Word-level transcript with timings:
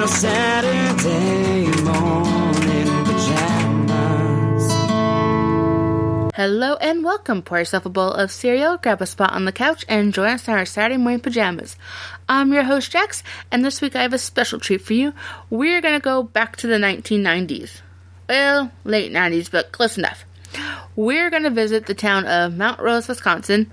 in 0.00 0.08
Saturday 0.08 1.66
morning 1.82 3.04
pajamas. 3.04 4.72
Hello 6.34 6.76
and 6.76 7.04
welcome. 7.04 7.42
Pour 7.42 7.58
yourself 7.58 7.84
a 7.84 7.90
bowl 7.90 8.12
of 8.12 8.30
cereal, 8.30 8.78
grab 8.78 9.02
a 9.02 9.06
spot 9.06 9.32
on 9.32 9.44
the 9.44 9.52
couch, 9.52 9.84
and 9.88 10.14
join 10.14 10.30
us 10.30 10.48
in 10.48 10.54
our 10.54 10.64
Saturday 10.64 10.96
morning 10.96 11.20
pajamas. 11.20 11.76
I'm 12.28 12.52
your 12.52 12.62
host, 12.62 12.90
Jax, 12.90 13.22
and 13.52 13.62
this 13.62 13.82
week 13.82 13.94
I 13.94 14.02
have 14.02 14.14
a 14.14 14.18
special 14.18 14.58
treat 14.58 14.80
for 14.80 14.94
you. 14.94 15.12
We're 15.50 15.82
going 15.82 16.00
to 16.00 16.04
go 16.04 16.22
back 16.22 16.56
to 16.58 16.66
the 16.66 16.76
1990s. 16.76 17.82
Well, 18.26 18.70
late 18.84 19.12
90s, 19.12 19.50
but 19.50 19.72
close 19.72 19.98
enough. 19.98 20.24
We're 20.96 21.28
going 21.28 21.42
to 21.42 21.50
visit 21.50 21.84
the 21.84 21.94
town 21.94 22.24
of 22.24 22.56
Mount 22.56 22.80
Rose, 22.80 23.06
Wisconsin. 23.06 23.70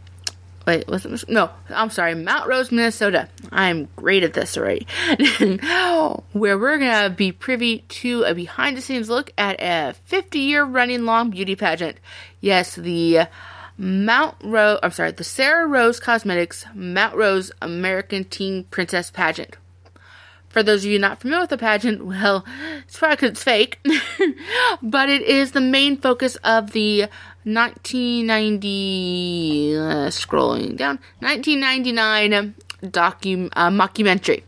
Wait, 0.68 0.86
was? 0.86 1.25
No, 1.29 1.49
I'm 1.70 1.89
sorry, 1.89 2.13
Mount 2.13 2.49
Rose, 2.49 2.73
Minnesota. 2.73 3.29
I'm 3.54 3.88
great 3.95 4.23
at 4.23 4.34
this 4.34 4.57
already. 4.57 4.86
Where 6.34 6.57
we're 6.57 6.79
to 6.79 7.09
be 7.16 7.31
privy 7.31 7.85
to 7.88 8.23
a 8.23 8.35
behind 8.35 8.75
the 8.75 8.81
scenes 8.81 9.09
look 9.09 9.31
at 9.38 9.61
a 9.61 9.94
50 9.94 10.39
year 10.39 10.66
running 10.66 11.05
long 11.05 11.30
beauty 11.30 11.55
pageant. 11.55 11.98
Yes, 12.41 12.75
the 12.75 13.27
Mount 13.77 14.35
Rose, 14.44 14.80
I'm 14.84 14.91
sorry, 14.91 15.11
the 15.11 15.23
Sarah 15.23 15.67
Rose 15.67 16.02
Cosmetics 16.02 16.66
Mount 16.75 17.16
Rose 17.16 17.49
American 17.61 18.25
Teen 18.25 18.66
Princess 18.66 19.09
Pageant. 19.09 19.55
For 20.49 20.63
those 20.63 20.84
of 20.84 20.91
you 20.91 20.99
not 20.99 21.22
familiar 21.22 21.44
with 21.44 21.52
the 21.52 21.58
pageant, 21.58 22.05
well, 22.05 22.44
it's 22.86 22.97
probably 22.97 23.16
because 23.16 23.30
it's 23.31 23.44
fake, 23.44 23.80
but 24.81 25.08
it 25.08 25.22
is 25.22 25.52
the 25.52 25.61
main 25.61 25.97
focus 25.97 26.36
of 26.38 26.72
the 26.72 27.08
1990, 27.44 29.78
uh, 29.78 30.09
scrolling 30.09 30.76
down, 30.76 30.98
1999 31.20 32.55
docu 32.84 33.50
uh, 33.54 33.70
mockumentary, 33.70 34.44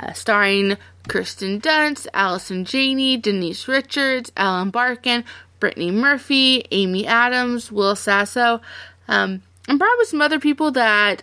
uh, 0.00 0.12
starring 0.12 0.76
Kirsten 1.08 1.60
Dunst, 1.60 2.06
Allison 2.12 2.64
Janney, 2.64 3.16
Denise 3.16 3.68
Richards, 3.68 4.32
Ellen 4.36 4.70
Barkin, 4.70 5.24
Brittany 5.60 5.90
Murphy, 5.90 6.64
Amy 6.70 7.06
Adams, 7.06 7.72
Will 7.72 7.96
Sasso, 7.96 8.60
um, 9.08 9.42
and 9.68 9.78
probably 9.78 10.04
some 10.04 10.20
other 10.20 10.38
people 10.38 10.70
that 10.72 11.22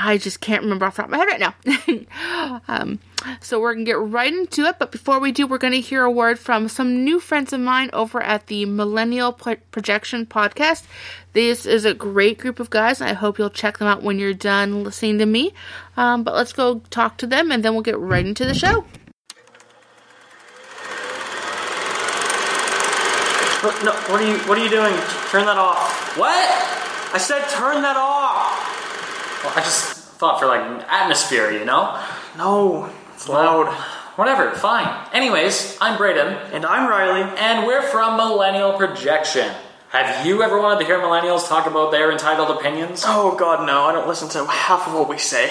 I 0.00 0.16
just 0.16 0.40
can't 0.40 0.62
remember 0.62 0.86
off 0.86 0.96
the 0.96 1.02
top 1.02 1.06
of 1.06 1.10
my 1.10 1.18
head 1.18 1.26
right 1.26 1.40
now. 1.40 2.62
um, 2.68 3.00
so 3.40 3.60
we're 3.60 3.74
gonna 3.74 3.84
get 3.84 3.98
right 3.98 4.32
into 4.32 4.64
it, 4.64 4.78
but 4.78 4.92
before 4.92 5.18
we 5.18 5.32
do, 5.32 5.46
we're 5.46 5.58
gonna 5.58 5.76
hear 5.76 6.04
a 6.04 6.10
word 6.10 6.38
from 6.38 6.68
some 6.68 7.04
new 7.04 7.18
friends 7.18 7.52
of 7.52 7.60
mine 7.60 7.90
over 7.92 8.22
at 8.22 8.46
the 8.46 8.64
Millennial 8.64 9.32
Pro- 9.32 9.56
Projection 9.72 10.24
Podcast. 10.24 10.84
This 11.32 11.66
is 11.66 11.84
a 11.84 11.94
great 11.94 12.38
group 12.38 12.60
of 12.60 12.70
guys, 12.70 13.00
I 13.00 13.12
hope 13.12 13.38
you'll 13.38 13.50
check 13.50 13.78
them 13.78 13.88
out 13.88 14.02
when 14.02 14.20
you're 14.20 14.34
done 14.34 14.84
listening 14.84 15.18
to 15.18 15.26
me. 15.26 15.52
Um, 15.96 16.22
but 16.22 16.34
let's 16.34 16.52
go 16.52 16.80
talk 16.90 17.16
to 17.18 17.26
them, 17.26 17.50
and 17.50 17.64
then 17.64 17.72
we'll 17.72 17.82
get 17.82 17.98
right 17.98 18.24
into 18.24 18.44
the 18.44 18.54
show. 18.54 18.84
What, 23.60 23.84
no, 23.84 23.90
what 23.90 24.22
are 24.22 24.26
you? 24.26 24.38
What 24.46 24.56
are 24.56 24.62
you 24.62 24.70
doing? 24.70 24.94
Turn 25.30 25.44
that 25.46 25.58
off. 25.58 26.16
What? 26.16 26.48
I 27.12 27.18
said 27.18 27.42
turn 27.48 27.82
that 27.82 27.96
off. 27.96 28.67
Well, 29.44 29.52
I 29.56 29.60
just 29.60 29.94
thought 30.18 30.40
for 30.40 30.46
like 30.46 30.60
atmosphere, 30.90 31.50
you 31.52 31.64
know? 31.64 32.00
No, 32.36 32.90
it's 33.14 33.28
loud. 33.28 33.72
Whatever, 34.16 34.50
fine. 34.52 34.88
Anyways, 35.12 35.78
I'm 35.80 35.96
Braden, 35.96 36.34
And 36.52 36.66
I'm 36.66 36.88
Riley. 36.88 37.22
and 37.38 37.66
we're 37.66 37.82
from 37.82 38.16
Millennial 38.16 38.72
Projection. 38.72 39.48
Have 39.90 40.26
you 40.26 40.42
ever 40.42 40.60
wanted 40.60 40.80
to 40.80 40.86
hear 40.86 40.98
millennials 40.98 41.48
talk 41.48 41.66
about 41.66 41.92
their 41.92 42.10
entitled 42.12 42.50
opinions? 42.50 43.04
Oh 43.06 43.34
God, 43.36 43.64
no! 43.66 43.84
I 43.84 43.92
don't 43.92 44.06
listen 44.08 44.28
to 44.30 44.44
half 44.44 44.86
of 44.86 44.92
what 44.94 45.08
we 45.08 45.16
say. 45.18 45.50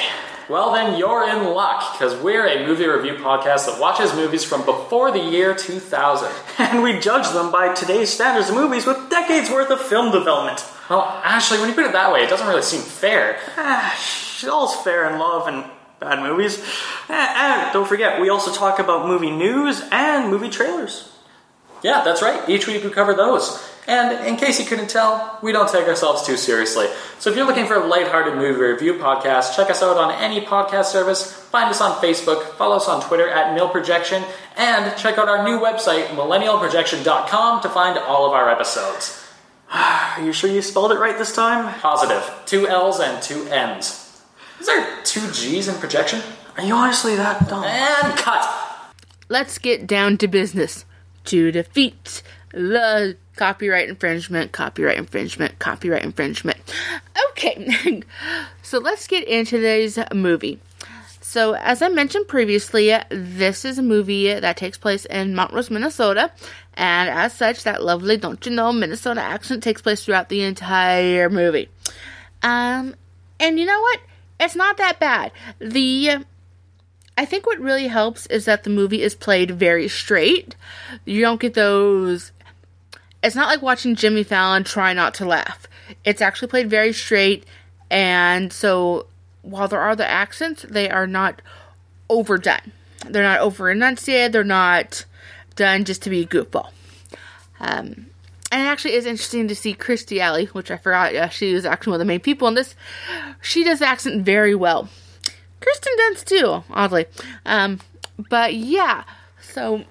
Well, 0.50 0.72
then 0.72 0.98
you're 0.98 1.28
in 1.28 1.54
luck, 1.54 1.94
because 1.94 2.16
we're 2.22 2.48
a 2.48 2.66
movie 2.66 2.88
review 2.88 3.16
podcast 3.16 3.66
that 3.66 3.82
watches 3.82 4.14
movies 4.14 4.46
from 4.46 4.64
before 4.64 5.12
the 5.12 5.20
year 5.20 5.54
2000. 5.54 6.30
And 6.60 6.82
we 6.82 7.00
judge 7.00 7.30
them 7.34 7.52
by 7.52 7.74
today's 7.74 8.10
standards 8.10 8.50
of 8.50 8.56
movies 8.56 8.86
with 8.86 9.10
decades 9.10 9.50
worth 9.50 9.70
of 9.70 9.82
film 9.82 10.12
development. 10.12 10.66
Well, 10.90 11.02
Ashley, 11.24 11.60
when 11.60 11.68
you 11.68 11.76
put 11.76 11.86
it 11.86 11.92
that 11.92 12.14
way, 12.14 12.22
it 12.22 12.30
doesn't 12.30 12.48
really 12.48 12.62
seem 12.62 12.82
fair. 12.82 13.40
Ah, 13.58 13.94
all's 14.50 14.76
fair 14.84 15.10
in 15.12 15.20
love 15.20 15.48
and 15.48 15.66
bad 16.00 16.24
movies. 16.24 16.64
And 17.10 17.74
don't 17.74 17.88
forget, 17.88 18.22
we 18.22 18.30
also 18.30 18.52
talk 18.54 18.80
about 18.80 19.06
movie 19.06 19.32
news 19.32 19.82
and 19.92 20.32
movie 20.32 20.50
trailers. 20.50 21.12
Yeah, 21.84 22.04
that's 22.04 22.22
right. 22.22 22.48
Each 22.50 22.68
week 22.68 22.84
we 22.84 22.90
cover 22.90 23.14
those. 23.14 23.64
And 23.88 24.28
in 24.28 24.36
case 24.36 24.60
you 24.60 24.66
couldn't 24.66 24.90
tell, 24.90 25.40
we 25.42 25.54
don't 25.54 25.70
take 25.72 25.88
ourselves 25.88 26.26
too 26.26 26.36
seriously. 26.36 26.88
So 27.20 27.30
if 27.30 27.38
you're 27.38 27.48
looking 27.48 27.66
for 27.66 27.76
a 27.76 27.88
lighthearted 27.88 28.36
movie 28.36 28.60
review 28.60 28.96
podcast, 28.96 29.56
check 29.56 29.70
us 29.70 29.82
out 29.82 29.96
on 29.96 30.12
any 30.22 30.42
podcast 30.42 30.86
service, 30.86 31.32
find 31.32 31.70
us 31.70 31.80
on 31.80 31.94
Facebook, 32.02 32.44
follow 32.56 32.76
us 32.76 32.90
on 32.90 33.02
Twitter 33.02 33.30
at 33.30 33.56
Mill 33.56 33.70
Projection, 33.70 34.26
and 34.58 34.96
check 34.98 35.18
out 35.18 35.30
our 35.30 35.46
new 35.46 35.58
website, 35.60 36.08
millennialprojection.com, 36.08 37.62
to 37.62 37.70
find 37.70 37.98
all 37.98 38.26
of 38.26 38.34
our 38.34 38.50
episodes. 38.50 39.24
Are 39.72 40.22
you 40.22 40.34
sure 40.34 40.50
you 40.50 40.62
spelled 40.62 40.92
it 40.92 41.00
right 41.00 41.18
this 41.18 41.34
time? 41.34 41.74
Positive. 41.80 42.30
Two 42.46 42.68
L's 42.68 43.00
and 43.00 43.24
two 43.24 43.48
N's. 43.48 44.22
Is 44.60 44.66
there 44.66 45.02
two 45.06 45.32
G's 45.32 45.70
in 45.70 45.76
projection? 45.76 46.22
Are 46.58 46.64
you 46.64 46.74
honestly 46.74 47.16
that 47.16 47.48
dumb? 47.48 47.64
And 47.64 48.18
cut! 48.18 48.46
Let's 49.30 49.58
get 49.58 49.88
down 49.88 50.18
to 50.18 50.28
business. 50.28 50.84
To 51.26 51.52
defeat 51.52 52.24
the 52.52 53.18
copyright 53.38 53.90
infringement, 53.90 54.52
copyright 54.52 54.98
infringement, 54.98 55.58
copyright 55.60 56.04
infringement. 56.04 56.58
Okay, 57.30 58.04
so 58.62 58.80
let's 58.80 59.08
get 59.08 59.28
into 59.28 59.58
today's 59.58 59.98
movie. 60.14 60.60
So, 61.22 61.54
as 61.54 61.82
I 61.82 61.90
mentioned 61.90 62.28
previously, 62.28 62.94
this 63.10 63.66
is 63.66 63.78
a 63.78 63.84
movie 63.84 64.34
that 64.34 64.56
takes 64.56 64.78
place 64.78 65.06
in 65.06 65.36
Mount 65.36 65.54
Rose, 65.54 65.70
Minnesota, 65.70 66.32
and 66.74 67.10
as 67.10 67.34
such, 67.34 67.64
that 67.64 67.84
lovely, 67.84 68.18
don't 68.18 68.44
you 68.46 68.52
know, 68.52 68.72
Minnesota 68.72 69.22
accent 69.22 69.62
takes 69.62 69.82
place 69.82 70.06
throughout 70.06 70.30
the 70.30 70.44
entire 70.44 71.30
movie. 71.30 71.70
Um, 72.42 72.96
and 73.40 73.60
you 73.60 73.66
know 73.66 73.80
what? 73.80 74.00
It's 74.40 74.56
not 74.56 74.78
that 74.78 75.00
bad. 75.00 75.32
The 75.60 76.24
I 77.18 77.26
think 77.26 77.48
what 77.48 77.60
really 77.60 77.88
helps 77.88 78.28
is 78.28 78.46
that 78.46 78.64
the 78.64 78.70
movie 78.70 79.02
is 79.02 79.16
played 79.16 79.52
very 79.52 79.88
straight. 79.88 80.56
You 81.04 81.22
don't 81.22 81.42
get 81.42 81.56
those. 81.56 82.32
It's 83.24 83.36
not 83.36 83.48
like 83.48 83.62
watching 83.62 83.96
Jimmy 83.96 84.24
Fallon 84.24 84.64
try 84.64 84.94
not 84.94 85.14
to 85.16 85.26
laugh. 85.26 85.68
It's 86.04 86.22
actually 86.22 86.50
played 86.50 86.70
very 86.70 86.94
straight, 86.94 87.46
and 87.90 88.52
so 88.54 89.08
while 89.42 89.68
there 89.68 89.80
are 89.80 89.96
the 89.96 90.08
accents, 90.08 90.66
they 90.70 90.90
are 90.90 91.08
not 91.08 91.42
overdone. 92.10 92.72
They're 93.10 93.24
not 93.24 93.40
over 93.40 93.70
enunciated. 93.70 94.34
They're 94.34 94.44
not 94.44 95.06
done 95.56 95.86
just 95.86 96.02
to 96.04 96.10
be 96.10 96.22
a 96.22 96.28
goofball. 96.28 96.72
Um, 97.60 98.08
and 98.52 98.62
it 98.62 98.66
actually 98.66 98.94
is 98.94 99.06
interesting 99.06 99.48
to 99.48 99.56
see 99.56 99.74
Kirstie 99.74 100.20
Alley, 100.20 100.46
which 100.48 100.72
I 100.72 100.78
forgot. 100.78 101.16
Uh, 101.16 101.30
she 101.30 101.54
was 101.54 101.66
actually 101.66 101.92
one 101.92 101.96
of 102.02 102.06
the 102.06 102.06
main 102.06 102.20
people 102.20 102.48
in 102.48 102.54
this. 102.54 102.76
She 103.42 103.64
does 103.64 103.80
the 103.80 103.88
accent 103.88 104.24
very 104.24 104.56
well. 104.56 104.90
Kirsten 105.60 105.94
Dunst 106.00 106.26
too, 106.26 106.64
oddly. 106.70 107.08
Um, 107.46 107.80
but 108.30 108.54
yeah, 108.54 109.04
so 109.42 109.84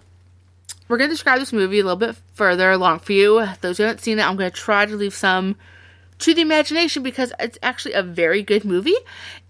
we're 0.88 0.98
gonna 0.98 1.10
describe 1.10 1.38
this 1.38 1.52
movie 1.52 1.80
a 1.80 1.82
little 1.82 1.96
bit 1.96 2.16
further 2.34 2.70
along 2.70 3.00
for 3.00 3.12
you. 3.12 3.46
Those 3.60 3.78
who 3.78 3.84
haven't 3.84 4.02
seen 4.02 4.18
it, 4.18 4.26
I'm 4.26 4.36
gonna 4.36 4.50
try 4.50 4.86
to 4.86 4.96
leave 4.96 5.14
some 5.14 5.56
to 6.18 6.34
the 6.34 6.40
imagination 6.40 7.02
because 7.02 7.32
it's 7.38 7.58
actually 7.62 7.94
a 7.94 8.02
very 8.02 8.42
good 8.42 8.64
movie. 8.64 8.96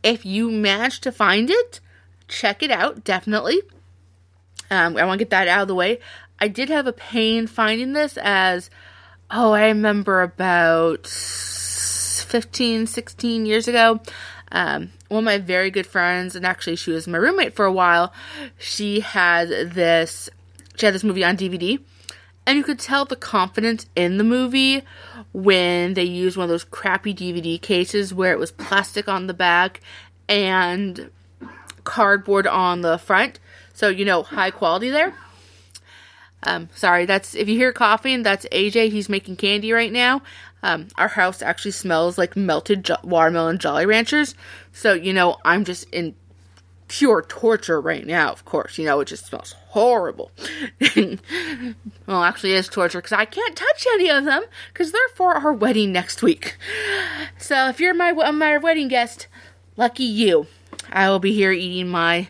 If 0.02 0.24
you 0.24 0.50
manage 0.50 1.00
to 1.00 1.12
find 1.12 1.50
it, 1.50 1.80
check 2.28 2.62
it 2.62 2.70
out, 2.70 3.04
definitely. 3.04 3.60
Um, 4.70 4.96
I 4.96 5.04
want 5.04 5.18
to 5.18 5.24
get 5.24 5.30
that 5.30 5.48
out 5.48 5.62
of 5.62 5.68
the 5.68 5.74
way. 5.74 6.00
I 6.38 6.48
did 6.48 6.68
have 6.68 6.86
a 6.86 6.92
pain 6.92 7.46
finding 7.46 7.92
this 7.92 8.18
as, 8.20 8.68
oh, 9.30 9.52
I 9.52 9.68
remember 9.68 10.22
about 10.22 11.06
15, 11.06 12.86
16 12.86 13.46
years 13.46 13.68
ago. 13.68 14.00
Um, 14.52 14.92
one 15.08 15.20
of 15.20 15.24
my 15.24 15.38
very 15.38 15.70
good 15.70 15.86
friends, 15.86 16.36
and 16.36 16.44
actually 16.44 16.76
she 16.76 16.90
was 16.90 17.08
my 17.08 17.18
roommate 17.18 17.54
for 17.54 17.64
a 17.64 17.72
while, 17.72 18.12
she 18.58 19.00
had 19.00 19.48
this, 19.48 20.28
she 20.76 20.86
had 20.86 20.94
this 20.94 21.04
movie 21.04 21.24
on 21.24 21.36
DVD. 21.36 21.80
And 22.46 22.56
you 22.56 22.62
could 22.62 22.78
tell 22.78 23.04
the 23.04 23.16
confidence 23.16 23.86
in 23.96 24.18
the 24.18 24.24
movie 24.24 24.82
when 25.32 25.94
they 25.94 26.04
used 26.04 26.36
one 26.36 26.44
of 26.44 26.50
those 26.50 26.62
crappy 26.62 27.12
DVD 27.12 27.60
cases 27.60 28.14
where 28.14 28.32
it 28.32 28.38
was 28.38 28.52
plastic 28.52 29.08
on 29.08 29.26
the 29.26 29.34
back 29.34 29.80
and 30.28 31.10
cardboard 31.82 32.46
on 32.46 32.82
the 32.82 32.98
front. 32.98 33.40
So, 33.74 33.88
you 33.88 34.04
know, 34.04 34.22
high 34.22 34.52
quality 34.52 34.90
there. 34.90 35.14
Um, 36.44 36.68
sorry, 36.74 37.06
that's 37.06 37.34
if 37.34 37.48
you 37.48 37.56
hear 37.56 37.72
coughing, 37.72 38.22
that's 38.22 38.46
AJ. 38.52 38.90
He's 38.90 39.08
making 39.08 39.36
candy 39.36 39.72
right 39.72 39.90
now. 39.90 40.22
Um, 40.62 40.88
our 40.96 41.08
house 41.08 41.42
actually 41.42 41.72
smells 41.72 42.16
like 42.16 42.36
melted 42.36 42.84
jo- 42.84 42.96
watermelon 43.02 43.58
Jolly 43.58 43.86
Ranchers. 43.86 44.34
So, 44.72 44.92
you 44.92 45.12
know, 45.12 45.38
I'm 45.44 45.64
just 45.64 45.88
in 45.90 46.14
pure 46.88 47.22
torture 47.22 47.80
right 47.80 48.06
now, 48.06 48.32
of 48.32 48.44
course. 48.44 48.78
You 48.78 48.84
know, 48.84 49.00
it 49.00 49.08
just 49.08 49.26
smells 49.26 49.54
horrible. 49.68 50.30
well, 52.06 52.22
actually, 52.22 52.52
it 52.52 52.58
is 52.58 52.68
torture 52.68 52.98
because 52.98 53.12
I 53.12 53.24
can't 53.24 53.56
touch 53.56 53.86
any 53.94 54.10
of 54.10 54.24
them 54.24 54.44
because 54.72 54.92
they're 54.92 55.00
for 55.14 55.34
our 55.34 55.52
wedding 55.52 55.92
next 55.92 56.22
week. 56.22 56.56
So, 57.38 57.68
if 57.68 57.80
you're 57.80 57.94
my, 57.94 58.10
uh, 58.10 58.32
my 58.32 58.58
wedding 58.58 58.88
guest, 58.88 59.28
lucky 59.76 60.04
you. 60.04 60.46
I 60.90 61.08
will 61.08 61.18
be 61.18 61.32
here 61.32 61.52
eating 61.52 61.88
my 61.88 62.28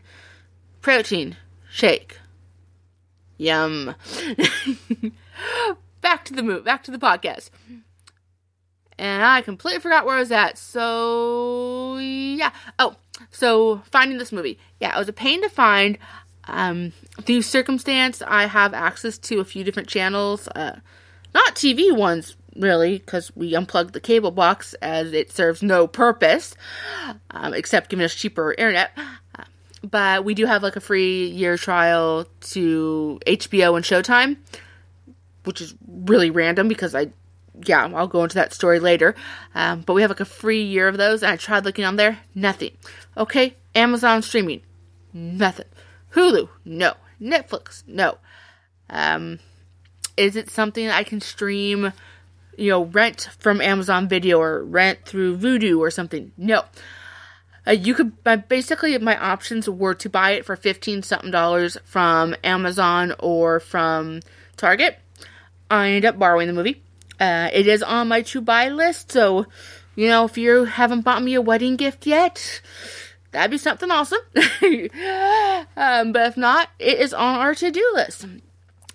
protein 0.80 1.36
shake. 1.70 2.18
Yum. 3.38 3.94
back 6.00 6.24
to 6.24 6.32
the 6.32 6.42
move, 6.42 6.64
back 6.64 6.82
to 6.84 6.90
the 6.90 6.98
podcast. 6.98 7.50
And 8.98 9.22
I 9.22 9.42
completely 9.42 9.80
forgot 9.80 10.06
where 10.06 10.16
I 10.16 10.20
was 10.20 10.32
at. 10.32 10.56
So, 10.56 11.98
yeah. 11.98 12.50
Oh, 12.78 12.96
so 13.30 13.82
finding 13.90 14.18
this 14.18 14.32
movie. 14.32 14.58
Yeah, 14.80 14.94
it 14.94 14.98
was 14.98 15.08
a 15.08 15.12
pain 15.12 15.42
to 15.42 15.48
find. 15.48 15.98
Um, 16.48 16.92
through 17.22 17.42
circumstance, 17.42 18.22
I 18.26 18.46
have 18.46 18.72
access 18.72 19.18
to 19.18 19.40
a 19.40 19.44
few 19.44 19.64
different 19.64 19.88
channels. 19.88 20.48
Uh, 20.48 20.76
not 21.34 21.54
TV 21.54 21.94
ones, 21.94 22.36
really, 22.56 22.98
because 22.98 23.34
we 23.34 23.54
unplugged 23.54 23.92
the 23.92 24.00
cable 24.00 24.30
box 24.30 24.74
as 24.74 25.12
it 25.12 25.32
serves 25.32 25.62
no 25.62 25.86
purpose 25.86 26.54
um, 27.30 27.52
except 27.52 27.90
giving 27.90 28.04
us 28.04 28.14
cheaper 28.14 28.52
internet. 28.52 28.96
But 29.82 30.24
we 30.24 30.34
do 30.34 30.46
have 30.46 30.62
like 30.62 30.76
a 30.76 30.80
free 30.80 31.26
year 31.28 31.56
trial 31.56 32.26
to 32.40 33.20
HBO 33.26 33.76
and 33.76 33.84
Showtime, 33.84 34.36
which 35.44 35.60
is 35.60 35.74
really 35.86 36.30
random 36.30 36.68
because 36.68 36.94
I, 36.94 37.10
yeah, 37.64 37.88
I'll 37.94 38.08
go 38.08 38.22
into 38.22 38.34
that 38.34 38.52
story 38.52 38.80
later. 38.80 39.14
Um, 39.54 39.80
but 39.80 39.94
we 39.94 40.02
have 40.02 40.10
like 40.10 40.20
a 40.20 40.24
free 40.24 40.62
year 40.62 40.88
of 40.88 40.96
those, 40.96 41.22
and 41.22 41.32
I 41.32 41.36
tried 41.36 41.64
looking 41.64 41.84
on 41.84 41.96
there, 41.96 42.20
nothing. 42.34 42.72
Okay, 43.16 43.54
Amazon 43.74 44.22
streaming, 44.22 44.62
nothing. 45.12 45.66
Hulu, 46.14 46.48
no. 46.64 46.94
Netflix, 47.20 47.82
no. 47.86 48.18
Um, 48.90 49.38
is 50.18 50.36
it 50.36 50.50
something 50.50 50.88
I 50.88 51.02
can 51.02 51.22
stream, 51.22 51.94
you 52.58 52.70
know, 52.70 52.84
rent 52.84 53.30
from 53.38 53.62
Amazon 53.62 54.06
Video 54.06 54.38
or 54.38 54.62
rent 54.62 55.06
through 55.06 55.38
Vudu 55.38 55.78
or 55.78 55.90
something? 55.90 56.32
No. 56.36 56.64
Uh, 57.66 57.72
you 57.72 57.94
could 57.94 58.12
uh, 58.26 58.36
basically 58.36 58.96
my 58.98 59.16
options 59.18 59.66
were 59.68 59.94
to 59.94 60.10
buy 60.10 60.32
it 60.32 60.44
for 60.44 60.56
fifteen 60.56 61.02
something 61.02 61.30
dollars 61.30 61.78
from 61.84 62.36
Amazon 62.44 63.14
or 63.18 63.60
from 63.60 64.20
Target. 64.58 64.98
I 65.70 65.88
ended 65.88 66.04
up 66.04 66.18
borrowing 66.18 66.48
the 66.48 66.52
movie. 66.52 66.82
Uh, 67.18 67.48
it 67.52 67.66
is 67.66 67.82
on 67.82 68.08
my 68.08 68.22
to 68.22 68.40
buy 68.40 68.68
list, 68.68 69.12
so 69.12 69.46
you 69.94 70.08
know 70.08 70.24
if 70.24 70.36
you 70.36 70.64
haven't 70.64 71.02
bought 71.02 71.22
me 71.22 71.34
a 71.34 71.40
wedding 71.40 71.76
gift 71.76 72.06
yet, 72.06 72.60
that'd 73.32 73.50
be 73.50 73.58
something 73.58 73.90
awesome. 73.90 74.20
um, 75.76 76.12
but 76.12 76.26
if 76.26 76.36
not, 76.36 76.68
it 76.78 76.98
is 76.98 77.14
on 77.14 77.36
our 77.36 77.54
to 77.54 77.70
do 77.70 77.92
list. 77.94 78.26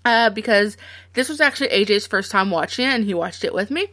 Uh, 0.03 0.31
because 0.31 0.77
this 1.13 1.29
was 1.29 1.39
actually 1.39 1.69
AJ's 1.69 2.07
first 2.07 2.31
time 2.31 2.49
watching 2.49 2.85
it, 2.85 2.93
and 2.93 3.05
he 3.05 3.13
watched 3.13 3.43
it 3.43 3.53
with 3.53 3.69
me. 3.69 3.87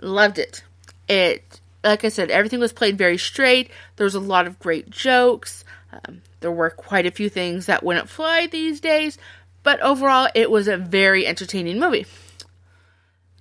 Loved 0.00 0.38
it. 0.38 0.64
It, 1.08 1.60
like 1.84 2.04
I 2.04 2.08
said, 2.08 2.30
everything 2.30 2.58
was 2.58 2.72
played 2.72 2.98
very 2.98 3.18
straight. 3.18 3.70
There 3.96 4.04
was 4.04 4.16
a 4.16 4.20
lot 4.20 4.48
of 4.48 4.58
great 4.58 4.90
jokes. 4.90 5.64
Um, 5.92 6.22
there 6.40 6.50
were 6.50 6.70
quite 6.70 7.06
a 7.06 7.12
few 7.12 7.28
things 7.28 7.66
that 7.66 7.84
wouldn't 7.84 8.08
fly 8.08 8.48
these 8.48 8.80
days, 8.80 9.16
but 9.62 9.80
overall, 9.80 10.28
it 10.34 10.50
was 10.50 10.66
a 10.66 10.76
very 10.76 11.24
entertaining 11.24 11.78
movie. 11.78 12.06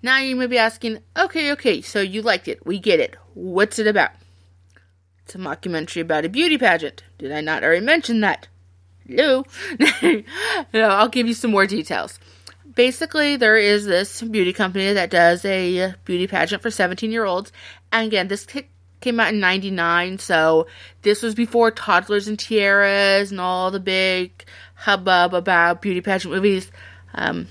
Now 0.03 0.19
you 0.19 0.35
may 0.35 0.47
be 0.47 0.57
asking, 0.57 0.99
okay, 1.17 1.53
okay, 1.53 1.81
so 1.81 2.01
you 2.01 2.21
liked 2.21 2.49
it. 2.49 2.65
We 2.65 2.77
get 2.77 2.99
it. 2.99 3.15
What's 3.33 3.79
it 3.79 3.87
about? 3.87 4.11
It's 5.23 5.33
a 5.33 5.37
mockumentary 5.37 6.01
about 6.01 6.25
a 6.25 6.29
beauty 6.29 6.57
pageant. 6.57 7.03
Did 7.17 7.31
I 7.31 7.39
not 7.39 7.63
already 7.63 7.85
mention 7.85 8.19
that? 8.19 8.49
Hello? 9.07 9.45
no, 10.73 10.89
I'll 10.89 11.07
give 11.07 11.25
you 11.25 11.33
some 11.33 11.51
more 11.51 11.65
details. 11.65 12.19
Basically, 12.75 13.37
there 13.37 13.55
is 13.55 13.85
this 13.85 14.21
beauty 14.21 14.51
company 14.51 14.91
that 14.91 15.09
does 15.09 15.45
a 15.45 15.95
beauty 16.03 16.27
pageant 16.27 16.61
for 16.61 16.69
17 16.69 17.09
year 17.09 17.23
olds. 17.23 17.53
And 17.93 18.05
again, 18.05 18.27
this 18.27 18.45
came 18.99 19.19
out 19.21 19.33
in 19.33 19.39
99, 19.39 20.19
so 20.19 20.67
this 21.03 21.21
was 21.21 21.33
before 21.33 21.71
Toddlers 21.71 22.27
and 22.27 22.37
Tiaras 22.37 23.31
and 23.31 23.39
all 23.39 23.71
the 23.71 23.79
big 23.79 24.43
hubbub 24.75 25.33
about 25.33 25.81
beauty 25.81 26.01
pageant 26.01 26.33
movies. 26.33 26.69
Um, 27.13 27.47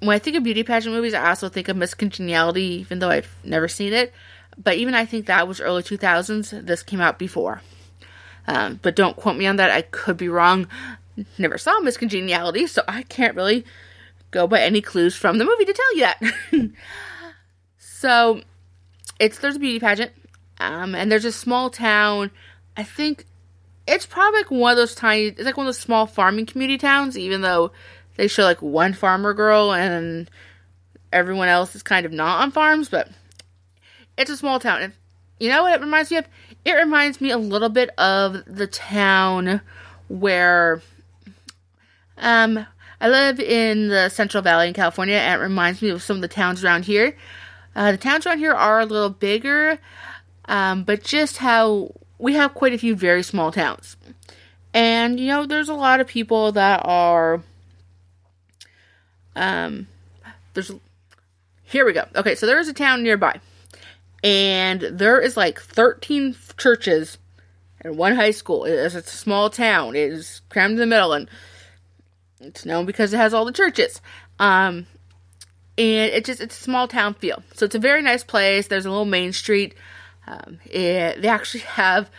when 0.00 0.14
I 0.14 0.18
think 0.18 0.36
of 0.36 0.42
beauty 0.42 0.62
pageant 0.62 0.94
movies, 0.94 1.14
I 1.14 1.28
also 1.28 1.48
think 1.48 1.68
of 1.68 1.76
Miss 1.76 1.94
Congeniality, 1.94 2.80
even 2.80 2.98
though 2.98 3.10
I've 3.10 3.32
never 3.44 3.68
seen 3.68 3.92
it. 3.92 4.12
But 4.62 4.76
even 4.76 4.94
I 4.94 5.04
think 5.04 5.26
that 5.26 5.46
was 5.46 5.60
early 5.60 5.82
2000s. 5.82 6.66
This 6.66 6.82
came 6.82 7.00
out 7.00 7.18
before. 7.18 7.62
Um, 8.46 8.80
but 8.82 8.96
don't 8.96 9.16
quote 9.16 9.36
me 9.36 9.46
on 9.46 9.56
that. 9.56 9.70
I 9.70 9.82
could 9.82 10.16
be 10.16 10.28
wrong. 10.28 10.66
Never 11.38 11.58
saw 11.58 11.78
Miss 11.80 11.96
Congeniality, 11.96 12.66
so 12.66 12.82
I 12.88 13.02
can't 13.02 13.36
really 13.36 13.64
go 14.30 14.46
by 14.46 14.60
any 14.60 14.80
clues 14.80 15.14
from 15.14 15.38
the 15.38 15.44
movie 15.44 15.64
to 15.66 15.72
tell 15.72 15.96
you 15.96 16.00
that. 16.00 16.22
so 17.78 18.40
it's 19.18 19.38
there's 19.38 19.56
a 19.56 19.60
beauty 19.60 19.78
pageant, 19.78 20.12
um, 20.58 20.94
and 20.94 21.12
there's 21.12 21.24
a 21.24 21.32
small 21.32 21.68
town. 21.68 22.30
I 22.76 22.84
think 22.84 23.26
it's 23.86 24.06
probably 24.06 24.40
like 24.40 24.50
one 24.50 24.70
of 24.70 24.76
those 24.76 24.94
tiny. 24.94 25.26
It's 25.26 25.42
like 25.42 25.56
one 25.56 25.66
of 25.66 25.74
those 25.74 25.78
small 25.78 26.06
farming 26.06 26.46
community 26.46 26.78
towns, 26.78 27.18
even 27.18 27.42
though 27.42 27.72
they 28.20 28.28
show 28.28 28.42
like 28.42 28.60
one 28.60 28.92
farmer 28.92 29.32
girl 29.32 29.72
and 29.72 30.30
everyone 31.10 31.48
else 31.48 31.74
is 31.74 31.82
kind 31.82 32.04
of 32.04 32.12
not 32.12 32.42
on 32.42 32.50
farms, 32.50 32.90
but 32.90 33.08
it's 34.18 34.30
a 34.30 34.36
small 34.36 34.60
town. 34.60 34.82
And 34.82 34.92
you 35.38 35.48
know 35.48 35.62
what 35.62 35.72
it 35.72 35.80
reminds 35.80 36.10
me 36.10 36.18
of? 36.18 36.26
It 36.66 36.72
reminds 36.72 37.22
me 37.22 37.30
a 37.30 37.38
little 37.38 37.70
bit 37.70 37.88
of 37.96 38.44
the 38.44 38.66
town 38.66 39.62
where 40.08 40.82
um 42.18 42.66
I 43.00 43.08
live 43.08 43.40
in 43.40 43.88
the 43.88 44.10
Central 44.10 44.42
Valley 44.42 44.68
in 44.68 44.74
California, 44.74 45.16
and 45.16 45.40
it 45.40 45.42
reminds 45.42 45.80
me 45.80 45.88
of 45.88 46.02
some 46.02 46.16
of 46.16 46.20
the 46.20 46.28
towns 46.28 46.62
around 46.62 46.84
here. 46.84 47.16
Uh, 47.74 47.92
the 47.92 47.96
towns 47.96 48.26
around 48.26 48.40
here 48.40 48.52
are 48.52 48.80
a 48.80 48.84
little 48.84 49.08
bigger, 49.08 49.78
um, 50.44 50.84
but 50.84 51.02
just 51.04 51.38
how 51.38 51.94
we 52.18 52.34
have 52.34 52.52
quite 52.52 52.74
a 52.74 52.78
few 52.78 52.94
very 52.94 53.22
small 53.22 53.50
towns. 53.50 53.96
And, 54.74 55.18
you 55.18 55.28
know, 55.28 55.46
there's 55.46 55.70
a 55.70 55.74
lot 55.74 56.00
of 56.00 56.06
people 56.06 56.52
that 56.52 56.82
are. 56.84 57.42
Um, 59.40 59.88
there's. 60.54 60.70
Here 61.64 61.86
we 61.86 61.92
go. 61.92 62.04
Okay, 62.16 62.34
so 62.34 62.46
there 62.46 62.58
is 62.58 62.68
a 62.68 62.72
town 62.72 63.02
nearby 63.02 63.40
and 64.22 64.80
there 64.80 65.20
is 65.20 65.36
like 65.36 65.60
13 65.60 66.36
churches 66.56 67.18
and 67.80 67.96
one 67.96 68.14
high 68.14 68.30
school. 68.30 68.64
It's 68.64 68.94
a 68.94 69.02
small 69.02 69.48
town. 69.50 69.96
It 69.96 70.12
is 70.12 70.42
crammed 70.50 70.72
in 70.72 70.78
the 70.78 70.86
middle, 70.86 71.12
and 71.12 71.28
it's 72.40 72.66
known 72.66 72.84
because 72.84 73.12
it 73.12 73.16
has 73.16 73.32
all 73.32 73.44
the 73.44 73.52
churches. 73.52 74.00
Um, 74.38 74.86
and 75.78 76.12
it 76.12 76.24
just 76.24 76.40
it's 76.40 76.58
a 76.58 76.62
small 76.62 76.88
town 76.88 77.14
feel. 77.14 77.42
So 77.54 77.64
it's 77.64 77.74
a 77.74 77.80
very 77.80 78.02
nice 78.02 78.24
place. 78.24 78.66
There's 78.66 78.86
a 78.86 78.90
little 78.90 79.06
main 79.06 79.32
street. 79.32 79.74
Um, 80.26 80.60
it, 80.66 81.22
they 81.22 81.28
actually 81.28 81.60
have 81.80 82.10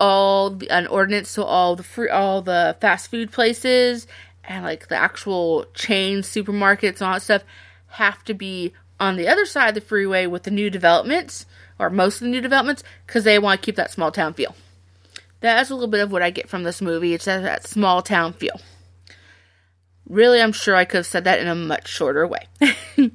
all 0.00 0.50
the, 0.50 0.68
an 0.70 0.86
ordinance 0.88 1.28
so 1.28 1.44
all 1.44 1.76
the 1.76 1.82
free 1.84 2.08
all 2.08 2.42
the 2.42 2.76
fast 2.80 3.08
food 3.08 3.30
places 3.30 4.08
and 4.44 4.64
like 4.64 4.88
the 4.88 4.96
actual 4.96 5.66
chain 5.74 6.18
supermarkets 6.18 7.00
and 7.00 7.02
all 7.02 7.14
that 7.14 7.22
stuff 7.22 7.44
have 7.88 8.24
to 8.24 8.34
be 8.34 8.72
on 8.98 9.16
the 9.16 9.28
other 9.28 9.44
side 9.44 9.70
of 9.70 9.74
the 9.74 9.80
freeway 9.80 10.26
with 10.26 10.44
the 10.44 10.50
new 10.50 10.70
developments, 10.70 11.46
or 11.78 11.90
most 11.90 12.16
of 12.16 12.20
the 12.20 12.28
new 12.28 12.40
developments, 12.40 12.84
because 13.06 13.24
they 13.24 13.38
want 13.38 13.60
to 13.60 13.64
keep 13.64 13.76
that 13.76 13.90
small 13.90 14.12
town 14.12 14.32
feel. 14.34 14.54
That's 15.40 15.70
a 15.70 15.74
little 15.74 15.88
bit 15.88 16.00
of 16.00 16.12
what 16.12 16.22
I 16.22 16.30
get 16.30 16.48
from 16.48 16.62
this 16.62 16.80
movie. 16.80 17.14
It's 17.14 17.24
that, 17.24 17.42
that 17.42 17.66
small 17.66 18.00
town 18.00 18.32
feel. 18.32 18.60
Really, 20.08 20.40
I'm 20.40 20.52
sure 20.52 20.76
I 20.76 20.84
could 20.84 20.98
have 20.98 21.06
said 21.06 21.24
that 21.24 21.40
in 21.40 21.48
a 21.48 21.54
much 21.54 21.88
shorter 21.88 22.26
way. 22.26 22.46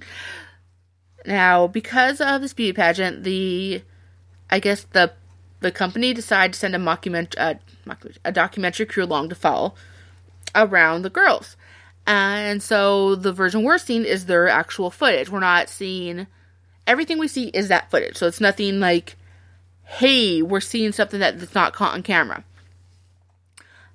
now, 1.26 1.68
because 1.68 2.20
of 2.20 2.42
this 2.42 2.54
beauty 2.54 2.74
pageant, 2.74 3.24
the 3.24 3.82
I 4.50 4.60
guess 4.60 4.84
the 4.92 5.14
the 5.60 5.72
company 5.72 6.14
decided 6.14 6.54
to 6.54 6.60
send 6.60 6.76
a 6.76 6.80
mockument 6.80 7.34
uh, 7.38 7.56
a 8.24 8.32
documentary 8.32 8.86
crew 8.86 9.04
along 9.04 9.30
to 9.30 9.36
follow 9.36 9.74
around 10.56 11.02
the 11.02 11.10
girls. 11.10 11.56
And 12.06 12.64
so 12.64 13.16
the 13.16 13.34
version 13.34 13.64
we're 13.64 13.78
seeing 13.78 14.06
is 14.06 14.26
their 14.26 14.48
actual 14.48 14.90
footage. 14.90 15.30
We're 15.30 15.40
not 15.40 15.70
seeing 15.70 16.28
everything 16.88 17.20
we 17.20 17.28
see 17.28 17.48
is 17.50 17.68
that 17.68 17.92
footage. 17.92 18.16
So 18.16 18.28
it's 18.28 18.40
nothing 18.40 18.80
like, 18.80 19.18
hey, 19.84 20.42
we're 20.42 20.62
seeing 20.62 20.94
something 20.94 21.20
that's 21.20 21.54
not 21.54 21.74
caught 21.74 21.94
on 21.94 22.04
camera. 22.04 22.44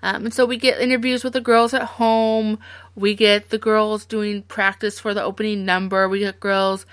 Um, 0.02 0.26
and 0.26 0.34
so 0.34 0.44
we 0.44 0.56
get 0.56 0.80
interviews 0.80 1.24
with 1.24 1.32
the 1.32 1.40
girls 1.40 1.72
at 1.74 1.82
home. 1.82 2.58
We 2.94 3.14
get 3.14 3.50
the 3.50 3.58
girls 3.58 4.04
doing 4.04 4.42
practice 4.42 4.98
for 4.98 5.14
the 5.14 5.22
opening 5.22 5.64
number. 5.64 6.08
We 6.08 6.18
get 6.18 6.40
girls 6.40 6.86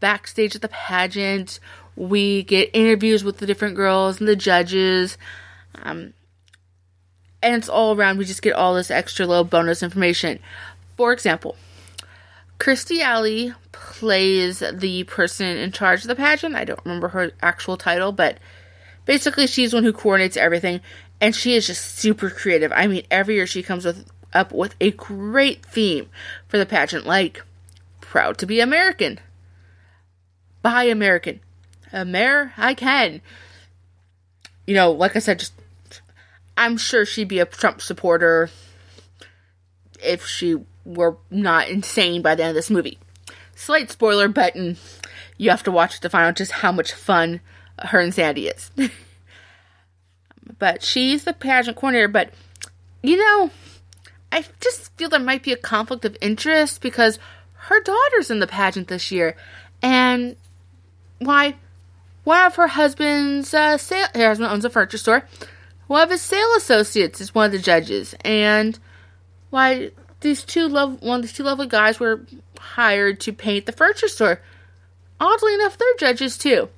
backstage 0.00 0.56
at 0.56 0.62
the 0.62 0.68
pageant. 0.68 1.60
We 1.94 2.42
get 2.42 2.70
interviews 2.72 3.24
with 3.24 3.38
the 3.38 3.46
different 3.46 3.76
girls 3.76 4.18
and 4.18 4.28
the 4.28 4.36
judges. 4.36 5.16
Um, 5.82 6.12
and 7.42 7.54
it's 7.54 7.68
all 7.68 7.96
around. 7.96 8.18
We 8.18 8.24
just 8.24 8.42
get 8.42 8.54
all 8.54 8.74
this 8.74 8.90
extra 8.90 9.26
little 9.26 9.44
bonus 9.44 9.82
information. 9.82 10.38
For 10.96 11.12
example, 11.12 11.56
Kirstie 12.58 13.00
Alley 13.00 13.52
plays 13.72 14.62
the 14.72 15.04
person 15.04 15.56
in 15.56 15.72
charge 15.72 16.02
of 16.02 16.08
the 16.08 16.16
pageant. 16.16 16.54
I 16.54 16.64
don't 16.64 16.84
remember 16.84 17.08
her 17.08 17.32
actual 17.42 17.76
title, 17.76 18.12
but 18.12 18.38
basically 19.04 19.46
she's 19.46 19.74
one 19.74 19.84
who 19.84 19.92
coordinates 19.92 20.36
everything, 20.36 20.80
and 21.20 21.34
she 21.34 21.54
is 21.54 21.66
just 21.66 21.96
super 21.96 22.30
creative. 22.30 22.72
I 22.74 22.86
mean, 22.86 23.06
every 23.10 23.34
year 23.34 23.46
she 23.46 23.62
comes 23.62 23.84
with 23.84 24.10
up 24.32 24.52
with 24.52 24.74
a 24.80 24.90
great 24.90 25.64
theme 25.64 26.08
for 26.48 26.58
the 26.58 26.66
pageant, 26.66 27.06
like 27.06 27.42
proud 28.00 28.38
to 28.38 28.46
be 28.46 28.60
American, 28.60 29.18
buy 30.62 30.84
American, 30.84 31.40
Amer 31.92 32.52
I 32.56 32.74
can. 32.74 33.20
You 34.66 34.74
know, 34.74 34.90
like 34.92 35.16
I 35.16 35.20
said, 35.20 35.38
just 35.38 35.52
I'm 36.56 36.76
sure 36.76 37.04
she'd 37.04 37.28
be 37.28 37.38
a 37.38 37.46
Trump 37.46 37.80
supporter. 37.80 38.50
if 40.02 40.26
she 40.26 40.56
were 40.84 41.16
not 41.30 41.68
insane 41.68 42.22
by 42.22 42.34
the 42.34 42.42
end 42.42 42.50
of 42.50 42.54
this 42.54 42.70
movie. 42.70 42.98
Slight 43.54 43.90
spoiler, 43.90 44.28
but 44.28 44.54
mm, 44.54 44.76
you 45.36 45.50
have 45.50 45.62
to 45.64 45.72
watch 45.72 46.00
to 46.00 46.10
find 46.10 46.26
out 46.26 46.36
just 46.36 46.52
how 46.52 46.70
much 46.70 46.92
fun 46.92 47.40
her 47.78 48.00
insanity 48.00 48.48
is. 48.48 48.70
but 50.58 50.82
she's 50.82 51.24
the 51.24 51.32
pageant 51.32 51.76
coordinator, 51.76 52.08
but 52.08 52.30
you 53.02 53.16
know, 53.16 53.50
I 54.30 54.44
just 54.60 54.94
feel 54.96 55.08
there 55.08 55.20
might 55.20 55.42
be 55.42 55.52
a 55.52 55.56
conflict 55.56 56.04
of 56.04 56.16
interest 56.20 56.80
because 56.80 57.18
her 57.54 57.80
daughter's 57.80 58.30
in 58.30 58.38
the 58.40 58.46
pageant 58.46 58.88
this 58.88 59.10
year, 59.10 59.36
and 59.82 60.36
why? 61.18 61.56
One 62.24 62.46
of 62.46 62.56
her 62.56 62.66
husband's 62.66 63.54
uh, 63.54 63.78
sale, 63.78 64.08
her 64.14 64.28
husband 64.28 64.50
owns 64.50 64.64
a 64.64 64.70
furniture 64.70 64.98
store. 64.98 65.28
One 65.86 66.02
of 66.02 66.10
his 66.10 66.22
sale 66.22 66.54
associates 66.56 67.20
is 67.20 67.34
one 67.34 67.46
of 67.46 67.52
the 67.52 67.58
judges, 67.58 68.14
and 68.24 68.78
why 69.50 69.90
these 70.20 70.44
two 70.44 70.68
love 70.68 71.00
one 71.02 71.20
of 71.20 71.22
these 71.22 71.32
two 71.32 71.44
lovely 71.44 71.68
guys 71.68 72.00
were 72.00 72.22
hired 72.58 73.20
to 73.20 73.32
paint 73.32 73.66
the 73.66 73.72
furniture 73.72 74.08
store. 74.08 74.40
Oddly 75.20 75.54
enough, 75.54 75.78
they're 75.78 75.94
judges 75.98 76.36
too. 76.36 76.68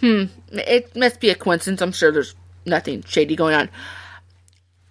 Hmm, 0.00 0.24
it 0.50 0.96
must 0.96 1.20
be 1.20 1.30
a 1.30 1.34
coincidence. 1.34 1.80
I'm 1.80 1.92
sure 1.92 2.10
there's 2.10 2.34
nothing 2.66 3.02
shady 3.06 3.36
going 3.36 3.54
on. 3.54 3.70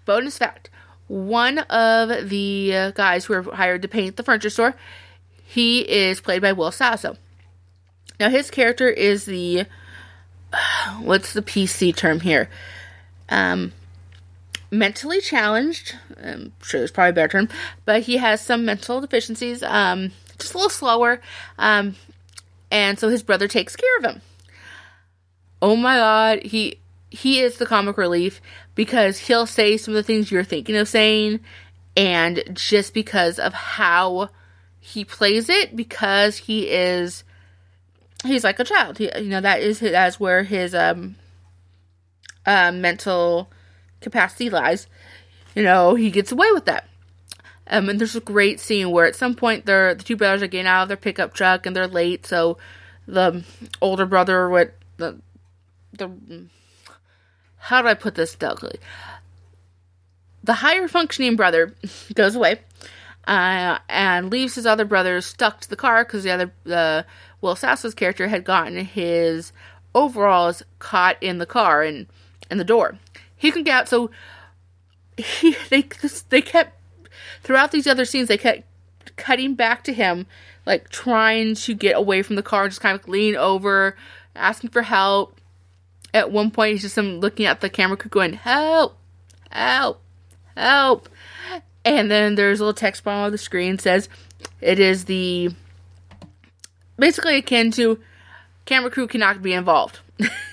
Bonus 0.06 0.38
fact 0.38 0.70
one 1.08 1.60
of 1.60 2.30
the 2.30 2.76
uh, 2.76 2.92
guys 2.92 3.26
who 3.26 3.34
were 3.34 3.56
hired 3.56 3.82
to 3.82 3.88
paint 3.88 4.16
the 4.16 4.24
furniture 4.24 4.50
store, 4.50 4.76
he 5.46 5.82
is 5.82 6.22
played 6.22 6.42
by 6.42 6.54
Will 6.54 6.72
Sasso. 6.72 7.18
Now, 8.20 8.30
his 8.30 8.50
character 8.50 8.90
is 8.90 9.26
the. 9.26 9.66
What's 11.02 11.34
the 11.34 11.42
PC 11.42 11.96
term 11.96 12.22
here? 12.22 12.50
Um, 13.34 13.74
mentally 14.70 15.20
challenged. 15.20 15.96
I'm 16.22 16.54
sure 16.62 16.80
there's 16.80 16.92
probably 16.92 17.10
a 17.10 17.14
better 17.14 17.28
term, 17.28 17.50
but 17.86 18.04
he 18.04 18.18
has 18.18 18.42
some 18.42 18.64
mental 18.64 19.02
deficiencies. 19.02 19.64
Um, 19.64 20.12
just 20.38 20.54
a 20.54 20.58
little 20.58 20.70
slower. 20.70 21.20
Um, 21.58 21.96
and 22.72 23.00
so 23.00 23.10
his 23.10 23.24
brother 23.24 23.48
takes 23.48 23.76
care 23.76 23.98
of 23.98 24.06
him. 24.06 24.22
Oh 25.62 25.76
my 25.76 25.96
god, 25.96 26.44
he 26.44 26.80
he 27.10 27.40
is 27.40 27.58
the 27.58 27.66
comic 27.66 27.98
relief 27.98 28.42
because 28.76 29.18
he'll 29.18 29.46
say 29.46 29.78
some 29.78 29.94
of 29.94 29.96
the 29.96 30.04
things 30.04 30.32
you're 30.32 30.44
thinking 30.44 30.76
of 30.76 30.88
saying, 30.88 31.40
and 31.96 32.44
just 32.54 32.94
because 32.94 33.40
of 33.40 33.54
how 33.54 34.30
he 34.80 35.06
plays 35.06 35.50
it, 35.50 35.76
because 35.76 36.38
he 36.38 36.70
is 36.70 37.24
he's 38.26 38.44
like 38.44 38.60
a 38.60 38.64
child. 38.64 38.98
He, 38.98 39.10
you 39.18 39.30
know 39.30 39.42
that 39.42 39.62
is 39.62 39.80
that's 39.80 40.20
where 40.20 40.44
his 40.44 40.76
um 40.76 41.16
uh, 42.46 42.72
mental 42.72 43.50
capacity 44.02 44.50
lies. 44.50 44.88
You 45.56 45.64
know 45.64 45.96
he 45.96 46.12
gets 46.12 46.32
away 46.32 46.52
with 46.52 46.66
that. 46.66 46.88
Um, 47.68 47.88
and 47.88 48.00
there's 48.00 48.16
a 48.16 48.22
great 48.22 48.60
scene 48.60 48.92
where 48.92 49.06
at 49.06 49.16
some 49.16 49.36
point 49.36 49.66
they're 49.66 49.96
the 49.96 50.04
two 50.04 50.18
brothers 50.18 50.44
are 50.44 50.48
getting 50.48 50.68
out 50.68 50.84
of 50.84 50.88
their 50.90 50.98
pickup 50.98 51.34
truck 51.34 51.66
and 51.66 51.76
they're 51.76 51.88
late, 51.88 52.26
so 52.26 52.58
the 53.08 53.44
older 53.82 54.06
brother 54.06 54.50
with 54.50 54.72
the 54.98 55.20
the 55.94 56.12
how 57.58 57.82
do 57.82 57.88
I 57.88 57.94
put 57.94 58.16
this 58.16 58.36
delicately? 58.36 58.80
The 60.44 60.56
higher 60.56 60.90
functioning 60.90 61.38
brother 61.38 61.74
goes 62.14 62.36
away 62.36 62.60
uh, 63.26 63.80
and 63.88 64.30
leaves 64.30 64.56
his 64.56 64.66
other 64.66 64.86
brothers 64.86 65.26
stuck 65.26 65.62
to 65.62 65.70
the 65.70 65.76
car 65.76 66.04
because 66.04 66.24
the 66.24 66.32
other 66.32 66.54
the 66.64 67.06
Will 67.42 67.56
Sasso's 67.56 67.94
character 67.94 68.28
had 68.28 68.44
gotten 68.44 68.84
his 68.84 69.54
overalls 69.96 70.64
caught 70.80 71.22
in 71.22 71.38
the 71.38 71.46
car 71.46 71.84
and 71.84 72.08
in 72.54 72.58
the 72.58 72.64
door. 72.64 72.98
He 73.36 73.52
can 73.52 73.64
get 73.64 73.74
out, 73.74 73.90
so 73.90 74.10
he 75.18 75.58
they 75.70 75.86
they 76.30 76.42
kept 76.42 76.80
throughout 77.44 77.72
these 77.72 77.88
other 77.88 78.06
scenes 78.06 78.30
they 78.30 78.38
kept 78.38 78.64
cutting 79.18 79.54
back 79.54 79.84
to 79.84 79.94
him 79.94 80.26
like 80.66 80.90
trying 80.90 81.56
to 81.56 81.74
get 81.76 81.98
away 81.98 82.22
from 82.22 82.36
the 82.36 82.44
car, 82.44 82.68
just 82.68 82.82
kind 82.82 82.98
of 82.98 83.08
leaning 83.08 83.36
over, 83.36 83.96
asking 84.36 84.70
for 84.70 84.82
help. 84.82 85.40
At 86.14 86.32
one 86.32 86.52
point, 86.52 86.74
he's 86.74 86.84
just 86.84 86.98
looking 86.98 87.46
at 87.46 87.62
the 87.62 87.70
camera 87.70 87.98
going, 87.98 88.34
"Help! 88.34 88.98
Help! 89.50 90.02
Help!" 90.56 91.10
And 91.84 92.10
then 92.10 92.36
there's 92.36 92.60
a 92.60 92.64
little 92.64 92.74
text 92.74 93.04
bar 93.04 93.26
on 93.26 93.32
the 93.32 93.38
screen 93.38 93.78
says, 93.80 94.08
"It 94.62 94.80
is 94.80 95.06
the 95.06 95.50
basically 96.98 97.38
akin 97.38 97.72
to 97.72 98.00
camera 98.66 98.92
crew 98.92 99.08
cannot 99.08 99.42
be 99.42 99.54
involved." 99.54 100.00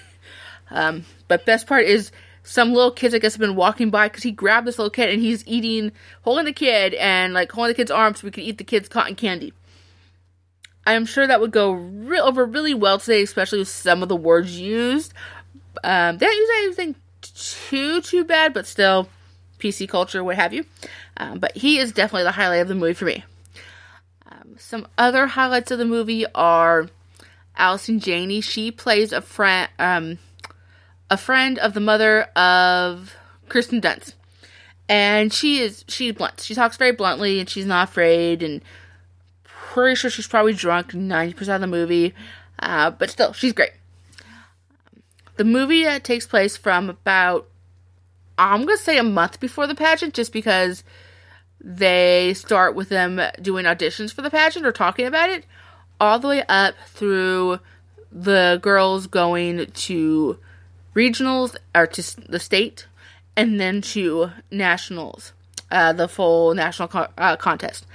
um, 0.70 1.04
but 1.28 1.46
best 1.46 1.66
part 1.66 1.84
is 1.84 2.12
some 2.42 2.72
little 2.72 2.90
kids 2.90 3.14
I 3.14 3.18
guess 3.18 3.34
have 3.34 3.40
been 3.40 3.56
walking 3.56 3.90
by 3.90 4.08
because 4.08 4.22
he 4.22 4.32
grabbed 4.32 4.66
this 4.66 4.78
little 4.78 4.90
kid 4.90 5.10
and 5.10 5.20
he's 5.20 5.46
eating, 5.46 5.92
holding 6.22 6.46
the 6.46 6.52
kid 6.52 6.94
and 6.94 7.34
like 7.34 7.52
holding 7.52 7.70
the 7.70 7.76
kid's 7.76 7.90
arm 7.90 8.14
so 8.14 8.26
we 8.26 8.30
could 8.30 8.44
eat 8.44 8.58
the 8.58 8.64
kid's 8.64 8.88
cotton 8.88 9.14
candy. 9.14 9.52
I'm 10.86 11.04
sure 11.04 11.26
that 11.26 11.40
would 11.40 11.50
go 11.50 11.72
re- 11.72 12.20
over 12.20 12.44
really 12.44 12.74
well 12.74 12.98
today, 12.98 13.22
especially 13.22 13.58
with 13.58 13.68
some 13.68 14.02
of 14.02 14.08
the 14.08 14.16
words 14.16 14.58
used. 14.58 15.12
Um, 15.84 16.18
they 16.18 16.26
don't 16.26 16.36
use 16.36 16.50
anything 16.64 16.94
too 17.20 18.00
too 18.00 18.24
bad, 18.24 18.54
but 18.54 18.66
still 18.66 19.08
PC 19.58 19.88
culture, 19.88 20.24
what 20.24 20.36
have 20.36 20.52
you. 20.52 20.64
Um, 21.16 21.38
but 21.38 21.56
he 21.56 21.78
is 21.78 21.92
definitely 21.92 22.24
the 22.24 22.32
highlight 22.32 22.62
of 22.62 22.68
the 22.68 22.74
movie 22.74 22.94
for 22.94 23.04
me. 23.04 23.24
Um, 24.30 24.56
some 24.58 24.88
other 24.96 25.26
highlights 25.26 25.70
of 25.70 25.78
the 25.78 25.84
movie 25.84 26.26
are 26.34 26.88
Allison 27.56 28.00
Janney. 28.00 28.40
She 28.40 28.70
plays 28.70 29.12
a 29.12 29.20
friend, 29.20 29.68
um, 29.78 30.18
a 31.10 31.16
friend 31.16 31.58
of 31.58 31.74
the 31.74 31.80
mother 31.80 32.22
of 32.36 33.14
Kirsten 33.48 33.80
Dunst, 33.80 34.14
and 34.88 35.32
she 35.32 35.58
is 35.58 35.84
she's 35.88 36.12
blunt. 36.12 36.40
She 36.40 36.54
talks 36.54 36.76
very 36.76 36.92
bluntly, 36.92 37.40
and 37.40 37.48
she's 37.48 37.66
not 37.66 37.88
afraid. 37.88 38.42
And 38.42 38.62
pretty 39.44 39.96
sure 39.96 40.10
she's 40.10 40.28
probably 40.28 40.54
drunk 40.54 40.94
ninety 40.94 41.34
percent 41.34 41.56
of 41.56 41.60
the 41.60 41.76
movie, 41.76 42.14
uh, 42.60 42.90
but 42.90 43.10
still, 43.10 43.32
she's 43.32 43.52
great. 43.52 43.72
The 45.36 45.44
movie 45.44 45.86
uh, 45.86 46.00
takes 46.00 46.26
place 46.26 46.56
from 46.56 46.90
about, 46.90 47.48
I'm 48.36 48.66
going 48.66 48.76
to 48.76 48.82
say 48.82 48.98
a 48.98 49.02
month 49.02 49.40
before 49.40 49.66
the 49.66 49.74
pageant, 49.74 50.12
just 50.12 50.34
because 50.34 50.84
they 51.62 52.34
start 52.34 52.74
with 52.74 52.90
them 52.90 53.20
doing 53.40 53.64
auditions 53.64 54.12
for 54.12 54.20
the 54.20 54.30
pageant 54.30 54.66
or 54.66 54.72
talking 54.72 55.06
about 55.06 55.30
it, 55.30 55.46
all 55.98 56.18
the 56.18 56.28
way 56.28 56.42
up 56.48 56.74
through 56.88 57.58
the 58.12 58.58
girls 58.60 59.06
going 59.06 59.66
to 59.66 60.38
regionals 60.94 61.56
or 61.74 61.86
to 61.86 62.30
the 62.30 62.40
state 62.40 62.86
and 63.36 63.60
then 63.60 63.80
to 63.80 64.30
nationals, 64.50 65.32
uh, 65.70 65.92
the 65.92 66.08
full 66.08 66.54
national 66.54 66.88
co- 66.88 67.08
uh, 67.16 67.36
contest. 67.36 67.86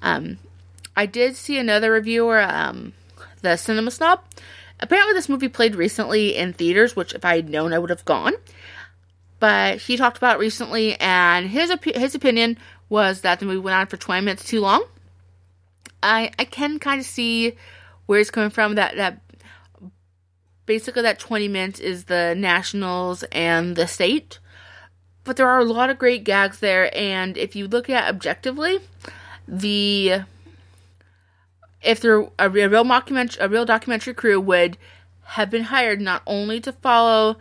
Um, 0.00 0.38
I 0.96 1.06
did 1.06 1.36
see 1.36 1.58
another 1.58 1.90
reviewer, 1.90 2.40
um, 2.40 2.92
the 3.42 3.56
Cinema 3.56 3.90
Snob, 3.90 4.20
Apparently, 4.80 5.14
this 5.14 5.28
movie 5.28 5.48
played 5.48 5.76
recently 5.76 6.36
in 6.36 6.52
theaters, 6.52 6.96
which 6.96 7.14
if 7.14 7.24
I 7.24 7.36
had 7.36 7.48
known, 7.48 7.72
I 7.72 7.78
would 7.78 7.90
have 7.90 8.04
gone. 8.04 8.34
But 9.38 9.78
he 9.82 9.96
talked 9.96 10.16
about 10.16 10.38
recently, 10.38 10.98
and 11.00 11.48
his 11.48 11.70
op- 11.70 11.84
his 11.84 12.14
opinion 12.14 12.58
was 12.88 13.20
that 13.20 13.40
the 13.40 13.46
movie 13.46 13.58
went 13.58 13.76
on 13.76 13.86
for 13.86 13.96
20 13.96 14.22
minutes 14.22 14.44
too 14.44 14.60
long. 14.60 14.84
I 16.02 16.32
I 16.38 16.44
can 16.44 16.78
kind 16.78 17.00
of 17.00 17.06
see 17.06 17.54
where 18.06 18.18
he's 18.18 18.30
coming 18.30 18.50
from. 18.50 18.74
That 18.74 18.96
that 18.96 19.20
basically 20.66 21.02
that 21.02 21.18
20 21.18 21.48
minutes 21.48 21.80
is 21.80 22.04
the 22.04 22.34
nationals 22.36 23.22
and 23.24 23.76
the 23.76 23.86
state, 23.86 24.38
but 25.24 25.36
there 25.36 25.48
are 25.48 25.60
a 25.60 25.64
lot 25.64 25.90
of 25.90 25.98
great 25.98 26.24
gags 26.24 26.60
there. 26.60 26.94
And 26.96 27.36
if 27.36 27.56
you 27.56 27.66
look 27.68 27.88
at 27.90 28.08
objectively, 28.08 28.80
the 29.46 30.22
if 31.82 32.00
there 32.00 32.28
a 32.38 32.48
real, 32.48 32.84
documentary 32.84 33.44
a 33.44 33.48
real 33.48 33.64
documentary 33.64 34.14
crew 34.14 34.40
would 34.40 34.78
have 35.24 35.50
been 35.50 35.64
hired 35.64 36.00
not 36.00 36.22
only 36.26 36.60
to 36.60 36.72
follow 36.72 37.36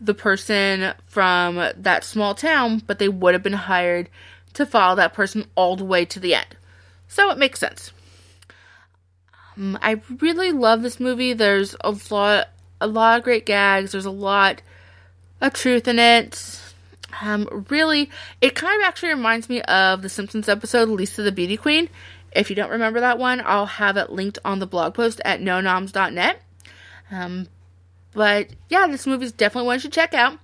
the 0.00 0.14
person 0.14 0.92
from 1.06 1.56
that 1.76 2.04
small 2.04 2.34
town, 2.34 2.82
but 2.86 2.98
they 2.98 3.08
would 3.08 3.34
have 3.34 3.42
been 3.42 3.52
hired 3.52 4.08
to 4.54 4.64
follow 4.64 4.96
that 4.96 5.14
person 5.14 5.46
all 5.54 5.76
the 5.76 5.84
way 5.84 6.04
to 6.04 6.20
the 6.20 6.34
end. 6.34 6.56
So 7.08 7.30
it 7.30 7.38
makes 7.38 7.58
sense. 7.58 7.92
Um, 9.56 9.78
I 9.82 10.00
really 10.20 10.52
love 10.52 10.82
this 10.82 11.00
movie. 11.00 11.32
There's 11.32 11.74
a 11.80 11.96
lot, 12.10 12.48
a 12.80 12.86
lot 12.86 13.18
of 13.18 13.24
great 13.24 13.46
gags. 13.46 13.92
There's 13.92 14.04
a 14.04 14.10
lot 14.10 14.62
of 15.40 15.52
truth 15.52 15.88
in 15.88 15.98
it. 15.98 16.60
Um, 17.22 17.66
really, 17.68 18.10
it 18.40 18.54
kind 18.54 18.80
of 18.80 18.86
actually 18.86 19.10
reminds 19.10 19.48
me 19.48 19.62
of 19.62 20.02
the 20.02 20.08
Simpsons 20.08 20.48
episode 20.48 20.88
Lisa 20.88 21.22
the 21.22 21.32
Beauty 21.32 21.56
Queen. 21.56 21.88
If 22.32 22.50
you 22.50 22.56
don't 22.56 22.70
remember 22.70 23.00
that 23.00 23.18
one, 23.18 23.42
I'll 23.44 23.66
have 23.66 23.96
it 23.96 24.10
linked 24.10 24.38
on 24.44 24.58
the 24.58 24.66
blog 24.66 24.94
post 24.94 25.20
at 25.24 25.40
nonoms.net. 25.40 26.42
Um, 27.10 27.48
but 28.12 28.50
yeah, 28.68 28.86
this 28.86 29.06
movie 29.06 29.24
is 29.24 29.32
definitely 29.32 29.66
one 29.66 29.76
you 29.76 29.80
should 29.80 29.92
check 29.92 30.14
out. 30.14 30.38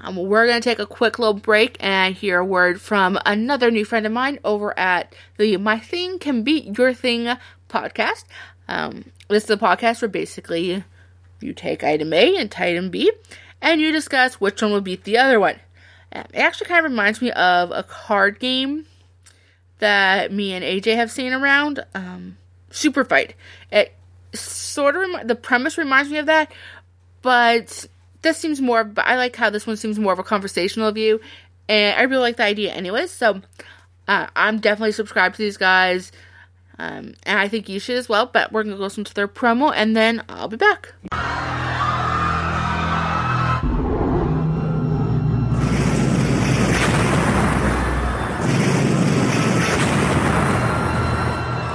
Um, 0.00 0.16
we're 0.16 0.46
going 0.46 0.60
to 0.60 0.68
take 0.68 0.78
a 0.78 0.86
quick 0.86 1.18
little 1.18 1.34
break 1.34 1.76
and 1.80 2.14
hear 2.14 2.40
a 2.40 2.44
word 2.44 2.80
from 2.80 3.18
another 3.24 3.70
new 3.70 3.84
friend 3.84 4.04
of 4.04 4.12
mine 4.12 4.38
over 4.44 4.78
at 4.78 5.14
the 5.38 5.56
My 5.56 5.78
Thing 5.78 6.18
Can 6.18 6.42
Beat 6.42 6.76
Your 6.76 6.92
Thing 6.92 7.28
podcast. 7.70 8.24
Um, 8.68 9.06
this 9.28 9.44
is 9.44 9.50
a 9.50 9.56
podcast 9.56 10.02
where 10.02 10.08
basically 10.08 10.84
you 11.40 11.52
take 11.52 11.84
item 11.84 12.12
A 12.12 12.36
and 12.36 12.54
item 12.56 12.90
B 12.90 13.12
and 13.60 13.80
you 13.80 13.92
discuss 13.92 14.34
which 14.34 14.62
one 14.62 14.72
will 14.72 14.80
beat 14.80 15.04
the 15.04 15.18
other 15.18 15.40
one. 15.40 15.56
It 16.10 16.26
actually 16.34 16.68
kind 16.68 16.84
of 16.84 16.90
reminds 16.90 17.20
me 17.20 17.30
of 17.32 17.70
a 17.70 17.82
card 17.82 18.40
game 18.40 18.86
that 19.78 20.32
me 20.32 20.52
and 20.52 20.64
AJ 20.64 20.96
have 20.96 21.10
seen 21.10 21.32
around. 21.32 21.84
Um, 21.94 22.38
Super 22.70 23.04
Fight. 23.04 23.34
It 23.70 23.94
sort 24.34 24.96
of 24.96 25.02
remi- 25.02 25.24
the 25.24 25.34
premise 25.34 25.78
reminds 25.78 26.10
me 26.10 26.18
of 26.18 26.26
that, 26.26 26.52
but 27.22 27.86
this 28.22 28.38
seems 28.38 28.60
more. 28.60 28.90
I 28.96 29.16
like 29.16 29.36
how 29.36 29.50
this 29.50 29.66
one 29.66 29.76
seems 29.76 29.98
more 29.98 30.12
of 30.12 30.18
a 30.18 30.24
conversational 30.24 30.92
view, 30.92 31.20
and 31.68 31.98
I 31.98 32.02
really 32.02 32.22
like 32.22 32.36
the 32.36 32.44
idea, 32.44 32.72
anyways. 32.72 33.10
So 33.10 33.42
uh, 34.06 34.26
I'm 34.36 34.58
definitely 34.58 34.92
subscribed 34.92 35.36
to 35.36 35.42
these 35.42 35.56
guys, 35.56 36.12
um, 36.78 37.14
and 37.24 37.38
I 37.38 37.48
think 37.48 37.68
you 37.68 37.78
should 37.80 37.96
as 37.96 38.08
well. 38.08 38.26
But 38.26 38.52
we're 38.52 38.62
gonna 38.64 38.76
listen 38.76 39.04
to 39.04 39.14
their 39.14 39.28
promo, 39.28 39.72
and 39.74 39.96
then 39.96 40.22
I'll 40.28 40.48
be 40.48 40.56
back. 40.56 40.94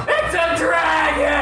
It's 0.08 0.34
a 0.34 0.56
dragon! 0.58 1.34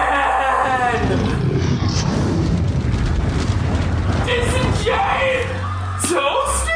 It's 4.28 4.54
a 4.54 4.84
giant 4.84 5.48
toaster? 6.10 6.72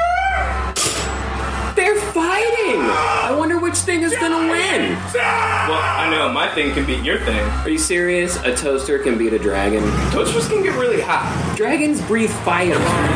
They're 1.76 2.00
fighting! 2.12 2.80
I 2.82 3.36
wonder 3.38 3.60
which 3.60 3.76
thing 3.78 4.02
is 4.04 4.14
gonna 4.16 4.52
win. 4.52 4.98
Well, 5.68 5.82
I 5.82 6.12
know 6.12 6.32
my 6.32 6.48
thing 6.54 6.76
can 6.76 6.86
beat 6.86 7.04
your 7.04 7.18
thing. 7.22 7.40
Are 7.40 7.70
you 7.70 7.80
serious? 7.80 8.38
A 8.44 8.56
toaster 8.56 9.00
can 9.00 9.18
beat 9.18 9.34
a 9.34 9.40
dragon? 9.40 9.82
Toasters 10.12 10.48
can 10.48 10.62
get 10.62 10.78
really 10.78 11.02
hot. 11.02 11.56
Dragons 11.58 12.00
breathe 12.04 12.30
fire. 12.30 12.76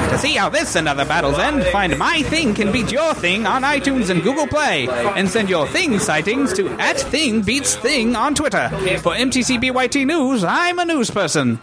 To 0.10 0.18
see 0.18 0.34
how 0.34 0.50
this 0.50 0.76
and 0.76 0.88
other 0.88 1.06
battles 1.06 1.38
end, 1.38 1.64
find 1.66 1.96
My 2.00 2.24
Thing 2.24 2.56
Can 2.56 2.72
Beat 2.72 2.92
Your 2.92 3.14
Thing 3.14 3.46
on 3.46 3.62
iTunes 3.62 4.10
and 4.10 4.24
Google 4.24 4.48
Play. 4.48 4.88
And 4.90 5.30
send 5.30 5.48
your 5.48 5.68
Thing 5.68 6.00
sightings 6.00 6.52
to 6.54 6.68
at 6.80 7.00
Thing 7.00 7.44
Beats 7.44 7.76
Thing 7.76 8.16
on 8.16 8.34
Twitter. 8.34 8.70
For 9.04 9.14
MTCBYT 9.14 10.08
News, 10.08 10.44
I'm 10.44 10.80
a 10.80 10.86
news 10.86 11.12
person. 11.12 11.60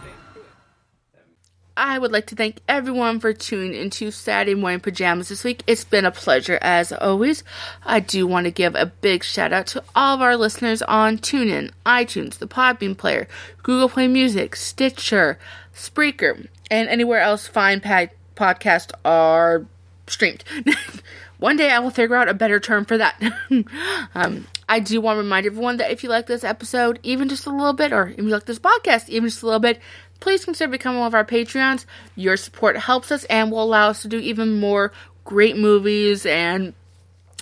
I 1.77 1.99
would 1.99 2.11
like 2.11 2.25
to 2.27 2.35
thank 2.35 2.59
everyone 2.67 3.19
for 3.19 3.33
tuning 3.33 3.79
into 3.79 4.09
Saturday 4.09 4.55
Morning 4.55 4.79
Pajamas 4.79 5.29
this 5.29 5.43
week. 5.43 5.61
It's 5.67 5.83
been 5.83 6.05
a 6.05 6.11
pleasure 6.11 6.57
as 6.59 6.91
always. 6.91 7.43
I 7.85 7.99
do 7.99 8.25
want 8.25 8.45
to 8.45 8.51
give 8.51 8.73
a 8.73 8.87
big 8.87 9.23
shout 9.23 9.53
out 9.53 9.67
to 9.67 9.83
all 9.95 10.15
of 10.15 10.21
our 10.23 10.35
listeners 10.35 10.81
on 10.81 11.19
TuneIn, 11.19 11.69
iTunes, 11.85 12.39
the 12.39 12.47
Podbean 12.47 12.97
Player, 12.97 13.27
Google 13.61 13.89
Play 13.89 14.07
Music, 14.07 14.55
Stitcher, 14.55 15.37
Spreaker, 15.71 16.47
and 16.71 16.89
anywhere 16.89 17.21
else 17.21 17.45
fine 17.45 17.79
podcasts 17.79 18.91
are 19.05 19.67
streamed. 20.07 20.43
One 21.37 21.57
day 21.57 21.69
I 21.69 21.77
will 21.77 21.91
figure 21.91 22.15
out 22.15 22.27
a 22.27 22.33
better 22.33 22.59
term 22.59 22.85
for 22.85 22.97
that. 22.97 23.21
um, 24.15 24.47
I 24.67 24.79
do 24.79 24.99
want 24.99 25.17
to 25.17 25.21
remind 25.21 25.45
everyone 25.45 25.77
that 25.77 25.91
if 25.91 26.03
you 26.03 26.09
like 26.09 26.25
this 26.25 26.43
episode, 26.43 26.99
even 27.03 27.29
just 27.29 27.45
a 27.45 27.51
little 27.51 27.73
bit, 27.73 27.93
or 27.93 28.07
if 28.07 28.17
you 28.17 28.23
like 28.23 28.45
this 28.45 28.59
podcast, 28.59 29.07
even 29.09 29.29
just 29.29 29.43
a 29.43 29.45
little 29.45 29.59
bit, 29.59 29.79
please 30.19 30.45
consider 30.45 30.71
becoming 30.71 30.99
one 30.99 31.07
of 31.07 31.13
our 31.13 31.25
Patreons. 31.25 31.85
Your 32.15 32.37
support 32.37 32.77
helps 32.77 33.11
us 33.11 33.23
and 33.25 33.51
will 33.51 33.63
allow 33.63 33.89
us 33.89 34.01
to 34.01 34.07
do 34.07 34.17
even 34.19 34.59
more 34.59 34.91
great 35.25 35.57
movies 35.57 36.25
and 36.25 36.73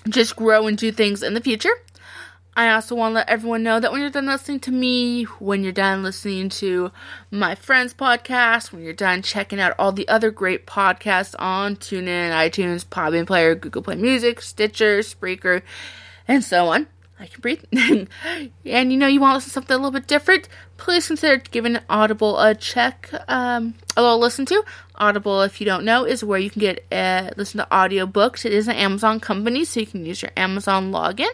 just 0.09 0.35
grow 0.35 0.67
and 0.67 0.77
do 0.77 0.91
things 0.91 1.23
in 1.23 1.33
the 1.33 1.41
future. 1.41 1.73
I 2.57 2.71
also 2.71 2.95
want 2.95 3.11
to 3.11 3.15
let 3.15 3.29
everyone 3.29 3.63
know 3.63 3.81
that 3.81 3.91
when 3.91 3.99
you're 3.99 4.09
done 4.09 4.27
listening 4.27 4.61
to 4.61 4.71
me, 4.71 5.23
when 5.39 5.61
you're 5.61 5.73
done 5.73 6.03
listening 6.03 6.47
to 6.49 6.89
my 7.29 7.53
friends' 7.53 7.93
podcast, 7.93 8.71
when 8.71 8.81
you're 8.81 8.93
done 8.93 9.21
checking 9.21 9.59
out 9.59 9.75
all 9.77 9.91
the 9.91 10.07
other 10.07 10.31
great 10.31 10.65
podcasts 10.65 11.35
on 11.37 11.75
TuneIn, 11.75 12.31
iTunes, 12.31 12.85
Podbean 12.85 13.27
Player, 13.27 13.55
Google 13.55 13.81
Play 13.81 13.95
Music, 13.95 14.39
Stitcher, 14.39 14.99
Spreaker, 14.99 15.63
and 16.29 16.45
so 16.45 16.67
on. 16.67 16.87
I 17.19 17.27
can 17.27 17.41
breathe. 17.41 17.63
and 17.71 18.09
you 18.63 18.97
know 18.97 19.07
you 19.07 19.21
want 19.21 19.31
to 19.31 19.35
listen 19.35 19.49
to 19.49 19.53
something 19.53 19.73
a 19.73 19.77
little 19.77 19.91
bit 19.91 20.07
different, 20.07 20.49
please 20.77 21.07
consider 21.07 21.37
giving 21.37 21.77
Audible 21.89 22.39
a 22.39 22.53
check, 22.53 23.09
um, 23.27 23.75
a 23.95 24.01
little 24.01 24.19
listen 24.19 24.45
to. 24.47 24.63
Audible, 24.95 25.41
if 25.41 25.59
you 25.59 25.65
don't 25.65 25.85
know, 25.85 26.05
is 26.05 26.23
where 26.23 26.39
you 26.39 26.49
can 26.49 26.59
get 26.59 26.85
uh, 26.91 27.31
listen 27.37 27.59
to 27.59 27.67
audiobooks. 27.71 28.45
It 28.45 28.53
is 28.53 28.67
an 28.67 28.75
Amazon 28.75 29.19
company, 29.19 29.65
so 29.65 29.79
you 29.79 29.87
can 29.87 30.05
use 30.05 30.21
your 30.21 30.31
Amazon 30.35 30.91
login. 30.91 31.29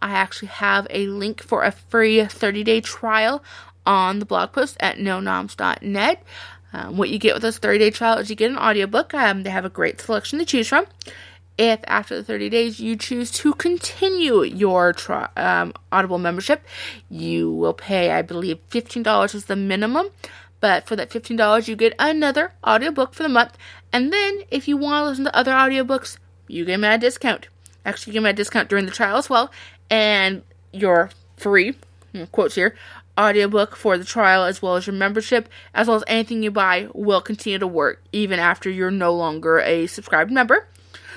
I 0.00 0.10
actually 0.10 0.48
have 0.48 0.86
a 0.90 1.06
link 1.06 1.42
for 1.42 1.64
a 1.64 1.72
free 1.72 2.24
30 2.24 2.64
day 2.64 2.80
trial 2.80 3.42
on 3.86 4.18
the 4.18 4.26
blog 4.26 4.52
post 4.52 4.76
at 4.80 4.98
nonoms.net. 4.98 6.22
Um, 6.74 6.96
what 6.96 7.08
you 7.08 7.18
get 7.18 7.34
with 7.34 7.42
this 7.42 7.58
30 7.58 7.78
day 7.78 7.90
trial 7.90 8.18
is 8.18 8.28
you 8.28 8.36
get 8.36 8.50
an 8.50 8.58
audiobook. 8.58 9.14
Um, 9.14 9.44
they 9.44 9.50
have 9.50 9.64
a 9.64 9.70
great 9.70 10.00
selection 10.00 10.38
to 10.40 10.44
choose 10.44 10.68
from. 10.68 10.86
If 11.56 11.80
after 11.86 12.16
the 12.16 12.24
30 12.24 12.50
days 12.50 12.80
you 12.80 12.96
choose 12.96 13.30
to 13.32 13.54
continue 13.54 14.42
your 14.42 14.94
um, 15.36 15.72
Audible 15.92 16.18
membership, 16.18 16.64
you 17.08 17.52
will 17.52 17.74
pay, 17.74 18.10
I 18.10 18.22
believe, 18.22 18.58
$15 18.70 19.34
is 19.34 19.44
the 19.44 19.56
minimum. 19.56 20.08
But 20.60 20.86
for 20.86 20.96
that 20.96 21.10
$15, 21.10 21.68
you 21.68 21.76
get 21.76 21.94
another 21.98 22.52
audiobook 22.66 23.14
for 23.14 23.22
the 23.22 23.28
month. 23.28 23.56
And 23.92 24.12
then 24.12 24.40
if 24.50 24.66
you 24.66 24.76
want 24.76 25.04
to 25.04 25.08
listen 25.08 25.24
to 25.24 25.36
other 25.36 25.52
audiobooks, 25.52 26.16
you 26.48 26.64
get 26.64 26.82
a 26.82 26.98
discount. 26.98 27.48
Actually, 27.84 28.14
you 28.14 28.22
get 28.22 28.30
a 28.30 28.32
discount 28.32 28.68
during 28.68 28.86
the 28.86 28.90
trial 28.90 29.16
as 29.16 29.30
well. 29.30 29.50
And 29.90 30.42
your 30.72 31.10
free, 31.36 31.74
quotes 32.32 32.54
here, 32.54 32.74
audiobook 33.18 33.76
for 33.76 33.96
the 33.98 34.04
trial 34.04 34.44
as 34.44 34.62
well 34.62 34.76
as 34.76 34.86
your 34.86 34.94
membership, 34.94 35.48
as 35.74 35.86
well 35.86 35.98
as 35.98 36.04
anything 36.06 36.42
you 36.42 36.50
buy, 36.50 36.88
will 36.94 37.20
continue 37.20 37.58
to 37.58 37.66
work 37.66 38.02
even 38.12 38.38
after 38.38 38.70
you're 38.70 38.90
no 38.90 39.12
longer 39.14 39.60
a 39.60 39.86
subscribed 39.86 40.30
member. 40.30 40.66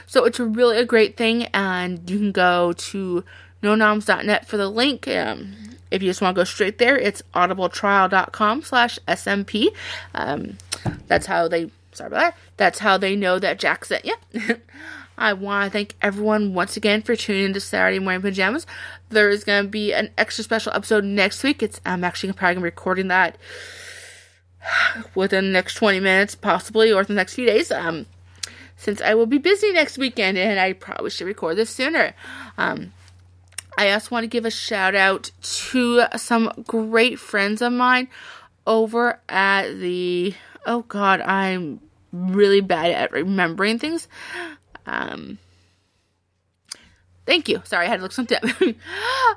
So 0.07 0.23
it's 0.23 0.39
really 0.39 0.77
a 0.77 0.85
great 0.85 1.17
thing, 1.17 1.43
and 1.53 2.09
you 2.09 2.17
can 2.17 2.31
go 2.31 2.73
to 2.73 3.23
nonoms.net 3.61 4.47
for 4.47 4.57
the 4.57 4.69
link. 4.69 5.07
Um, 5.07 5.53
if 5.91 6.01
you 6.01 6.09
just 6.09 6.21
want 6.21 6.35
to 6.35 6.39
go 6.39 6.43
straight 6.45 6.77
there, 6.77 6.97
it's 6.97 7.21
audibletrial.com 7.35 8.61
slash 8.63 8.99
SMP. 9.07 9.67
Um, 10.15 10.57
that's 11.07 11.25
how 11.25 11.47
they, 11.47 11.69
sorry 11.91 12.07
about 12.07 12.19
that, 12.19 12.37
that's 12.55 12.79
how 12.79 12.97
they 12.97 13.15
know 13.15 13.37
that 13.37 13.59
Jack 13.59 13.85
sent 13.85 14.05
you. 14.05 14.15
I 15.17 15.33
want 15.33 15.65
to 15.65 15.71
thank 15.71 15.95
everyone 16.01 16.53
once 16.53 16.77
again 16.77 17.01
for 17.01 17.15
tuning 17.15 17.45
into 17.45 17.59
Saturday 17.59 17.99
Morning 17.99 18.21
Pajamas. 18.21 18.67
There 19.09 19.29
is 19.29 19.43
going 19.43 19.63
to 19.63 19.69
be 19.69 19.91
an 19.91 20.11
extra 20.17 20.43
special 20.43 20.73
episode 20.73 21.03
next 21.03 21.43
week. 21.43 21.63
It's 21.63 21.81
I'm 21.85 22.03
actually 22.03 22.33
probably 22.33 22.55
going 22.55 22.55
to 22.55 22.61
be 22.61 22.75
recording 22.75 23.07
that 23.07 23.37
within 25.15 25.45
the 25.45 25.51
next 25.51 25.73
20 25.73 25.99
minutes, 25.99 26.35
possibly, 26.35 26.93
or 26.93 27.03
the 27.03 27.13
next 27.13 27.33
few 27.33 27.47
days. 27.47 27.71
Um, 27.71 28.05
since 28.77 29.01
I 29.01 29.15
will 29.15 29.25
be 29.25 29.39
busy 29.39 29.73
next 29.73 29.97
weekend 29.97 30.37
and 30.37 30.59
I 30.59 30.73
probably 30.73 31.09
should 31.09 31.27
record 31.27 31.57
this 31.57 31.71
sooner. 31.71 32.13
Um, 32.57 32.93
I 33.77 33.91
also 33.91 34.09
want 34.11 34.23
to 34.23 34.27
give 34.27 34.45
a 34.45 34.51
shout 34.51 34.95
out 34.95 35.31
to 35.41 36.03
some 36.15 36.51
great 36.65 37.19
friends 37.19 37.61
of 37.61 37.73
mine 37.73 38.07
over 38.65 39.19
at 39.27 39.79
the. 39.79 40.33
Oh 40.65 40.81
God, 40.83 41.21
I'm 41.21 41.79
really 42.11 42.61
bad 42.61 42.91
at 42.91 43.11
remembering 43.11 43.77
things. 43.77 44.07
Um, 44.85 45.37
thank 47.25 47.47
you. 47.47 47.61
Sorry, 47.65 47.85
I 47.85 47.89
had 47.89 47.97
to 47.97 48.03
look 48.03 48.11
something 48.11 48.37
up. 48.37 48.43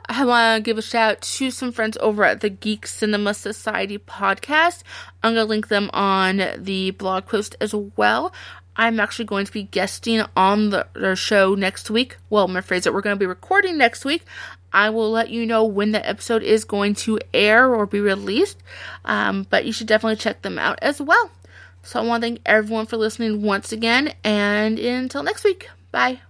I 0.09 0.24
want 0.24 0.57
to 0.57 0.62
give 0.62 0.79
a 0.79 0.83
shout 0.83 1.11
out 1.11 1.20
to 1.22 1.50
some 1.50 1.70
friends 1.70 1.98
over 2.00 2.24
at 2.24 2.40
the 2.40 2.50
Geek 2.50 2.87
Cinema 2.87 3.35
Society 3.35 3.98
podcast. 3.98 4.83
I'm 5.22 5.35
going 5.35 5.44
to 5.44 5.48
link 5.48 5.68
them 5.68 5.90
on 5.92 6.42
the 6.57 6.92
blog 6.92 7.26
post 7.26 7.57
as 7.61 7.74
well. 7.74 8.33
I'm 8.76 9.00
actually 9.00 9.26
going 9.26 9.46
to 9.46 9.52
be 9.52 9.64
guesting 9.64 10.22
on 10.37 10.70
the, 10.70 11.14
show 11.14 11.54
next 11.54 11.90
week. 11.90 12.16
Well, 12.30 12.44
I'm 12.44 12.62
phrase 12.62 12.85
that 12.85 12.94
We're 12.94 13.00
going 13.00 13.16
to 13.16 13.20
be 13.20 13.26
recording 13.26 13.76
next 13.76 14.04
week. 14.04 14.24
I 14.72 14.90
will 14.90 15.11
let 15.11 15.30
you 15.30 15.46
know 15.46 15.64
when 15.64 15.92
the 15.92 16.06
episode 16.06 16.42
is 16.42 16.64
going 16.64 16.94
to 16.96 17.18
air 17.35 17.74
or 17.74 17.87
be 17.87 18.00
released. 18.00 18.59
Um, 19.04 19.46
but 19.50 19.64
you 19.64 19.72
should 19.72 19.88
definitely 19.88 20.16
check 20.16 20.42
them 20.42 20.59
out 20.59 20.78
as 20.80 21.00
well. 21.00 21.30
So 21.83 22.00
I 22.00 22.04
want 22.04 22.22
to 22.22 22.26
thank 22.26 22.40
everyone 22.46 22.87
for 22.87 22.96
listening 22.96 23.42
once 23.42 23.72
again. 23.72 24.14
And 24.22 24.78
until 24.78 25.22
next 25.22 25.44
week, 25.44 25.68
bye. 25.90 26.18